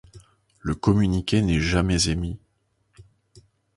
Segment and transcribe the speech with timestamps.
[0.61, 2.39] Le communiqué n'est jamais émis.